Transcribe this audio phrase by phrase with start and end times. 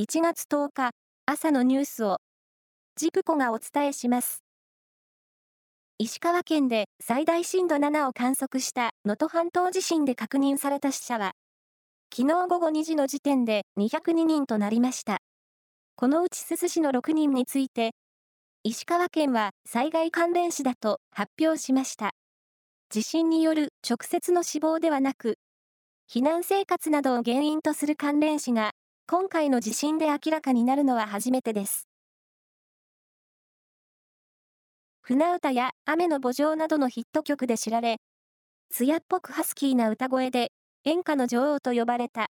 [0.00, 0.92] 1月10日
[1.26, 2.16] 朝のニュースを
[2.96, 4.42] ジプコがお伝えします。
[5.98, 11.32] 石川県で最大震度7を観測した能登半島地震で確認された死者は、
[12.10, 15.18] 昨日午後2時の時点で202人となりました。
[15.96, 17.90] このうち珠洲市の6人について、
[18.64, 22.12] 石川県は災害関連死だと発表しました。
[22.88, 25.34] 地震による直接の死亡ではなく、
[26.10, 28.71] 避難生活などを原因とする関連死が
[29.06, 31.88] 今回の地震で明らかになるのは初めてです。
[35.02, 37.96] 船歌や雨の墓場などのヒット曲で知られ、
[38.70, 40.52] 艶っぽくハスキーな歌声で
[40.84, 42.28] 演歌の女王と呼ばれた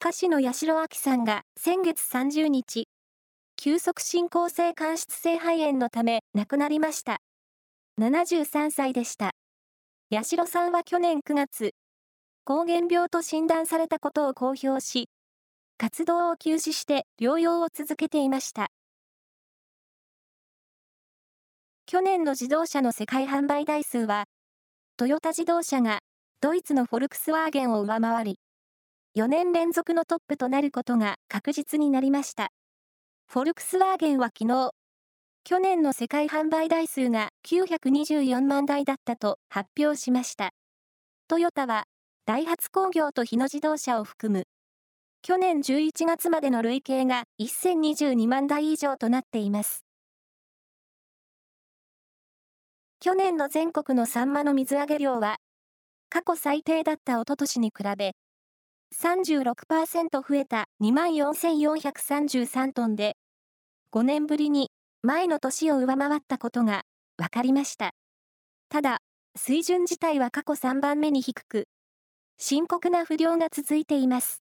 [0.00, 2.86] 歌手の八代亜紀さんが先月30日、
[3.56, 7.18] 急速進行性間質性肺炎のため亡くなりました。
[7.98, 9.30] 73歳でした。
[10.12, 11.72] 八代さんは去年9月、
[12.44, 15.08] 膠原病と診断されたことを公表し、
[15.78, 18.68] 活動を休止して療養を続けていました。
[21.84, 24.24] 去年の自動車の世界販売台数は、
[24.96, 26.00] トヨタ自動車が
[26.40, 28.38] ドイツのフォルクスワーゲンを上回り、
[29.18, 32.48] 4年連続のトップとなることが確実になりました。
[33.28, 34.70] フォルクスワーゲンは昨日、
[35.44, 40.52] 去年の世界販売台数が924万台だったと発表しました。
[41.28, 41.84] トヨタは、
[42.24, 44.46] ダイハツ工業と日野自動車を含む
[45.22, 49.84] 去年11月までの累計が1022万台以上となっています。
[53.00, 55.36] 去年の全国のサンマの水揚げ量は、
[56.08, 58.14] 過去最低だったおととしに比べ、
[58.94, 63.16] 36%増えた24,433トンで、
[63.92, 64.70] 5年ぶりに
[65.02, 66.82] 前の年を上回ったことが
[67.16, 67.92] 分かりました。
[68.68, 68.98] ただ、
[69.36, 71.68] 水準自体は過去3番目に低く、
[72.38, 74.45] 深刻な不良が続いています。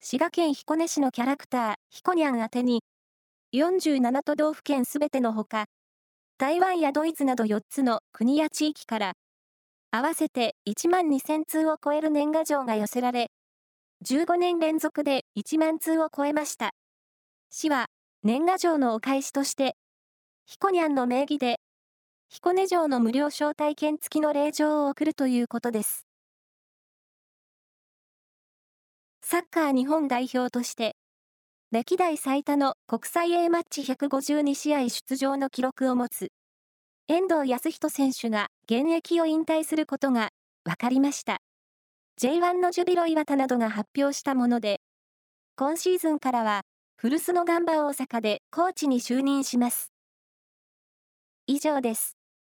[0.00, 2.82] 滋賀県彦根市のキャラクター、ひこにゃん宛てに、
[3.52, 5.66] 47都道府県すべてのほか、
[6.38, 9.12] 台湾やドイツなど4つの国や地域から、
[9.90, 13.30] 合わせて1万2000通を超える年賀状が寄せられ、
[14.04, 16.70] 15年連続で1万通を超えました。
[17.50, 17.86] 市は、
[18.22, 19.76] 年賀状のお返しとして、
[20.46, 21.58] ひこにゃんの名義で、
[22.28, 26.07] 彦根城の無料招待券付きの令状を送るということです。
[29.30, 30.96] サッカー日本代表として、
[31.70, 36.28] 歴代最多の国際 A マッチ152試合出場の記録を持つ、
[37.08, 40.30] 遠藤康人選手が現役を引退することが
[40.64, 41.40] 分かりました。
[42.18, 44.80] J1 のジュビロ磐田などが発表したもので、
[45.56, 46.62] 今シーズンからは、
[46.96, 49.92] 古巣のガンバ大阪でコーチに就任します。
[51.46, 52.17] 以上です。